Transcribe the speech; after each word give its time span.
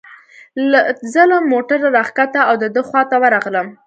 زه 1.13 1.21
له 1.31 1.37
موټره 1.51 1.87
را 1.97 2.03
کښته 2.17 2.41
او 2.49 2.55
د 2.63 2.65
ده 2.75 2.81
خواته 2.87 3.15
ورغلم. 3.23 3.67